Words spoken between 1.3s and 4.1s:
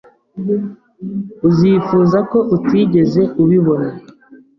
Uzifuza ko utigeze ubibona.